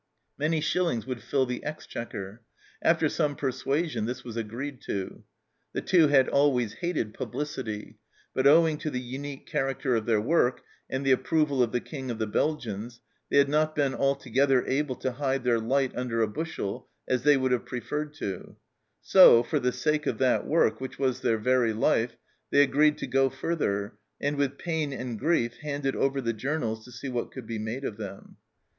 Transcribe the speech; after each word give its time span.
Many 0.35 0.61
shillings 0.61 1.05
would 1.05 1.21
fill 1.21 1.45
the 1.45 1.63
exchequer. 1.63 2.41
After 2.81 3.07
some 3.07 3.35
persuasion 3.35 4.07
this 4.07 4.23
was 4.23 4.35
agreed 4.35 4.81
to. 4.87 5.23
The 5.73 5.81
Two 5.83 6.07
had 6.07 6.27
always 6.27 6.73
hated 6.73 7.13
publicity, 7.13 7.99
but 8.33 8.47
owing 8.47 8.79
to 8.79 8.89
the 8.89 8.99
unique 8.99 9.45
character 9.45 9.95
of 9.95 10.07
their 10.07 10.19
work 10.19 10.63
and 10.89 11.05
the 11.05 11.11
approval 11.11 11.61
of 11.61 11.71
the 11.71 11.81
King 11.81 12.09
of 12.09 12.17
the 12.17 12.25
Belgians, 12.25 12.99
they 13.29 13.37
had 13.37 13.47
not 13.47 13.75
been 13.75 13.93
altogether 13.93 14.65
able 14.65 14.95
to 14.95 15.11
hide 15.11 15.43
their 15.43 15.59
light 15.59 15.95
under 15.95 16.23
a 16.23 16.27
bushel, 16.27 16.89
as 17.07 17.21
they 17.21 17.37
would 17.37 17.51
have 17.51 17.67
preferred 17.67 18.15
to; 18.15 18.55
so 19.03 19.43
for 19.43 19.59
the 19.59 19.71
sake 19.71 20.07
of 20.07 20.17
that 20.17 20.47
work, 20.47 20.81
which 20.81 20.97
was 20.97 21.21
their 21.21 21.37
very 21.37 21.73
life, 21.73 22.17
they 22.49 22.63
agreed 22.63 22.97
to 22.97 23.05
go 23.05 23.29
further, 23.29 23.93
and 24.19 24.35
with 24.35 24.57
pain 24.57 24.91
and 24.93 25.19
grief 25.19 25.57
handed 25.57 25.95
over 25.95 26.21
the 26.21 26.33
journals 26.33 26.83
to 26.83 26.91
see 26.91 27.07
what 27.07 27.29
could 27.31 27.45
be 27.45 27.59
made 27.59 27.85
of 27.85 27.97
them. 27.97 28.37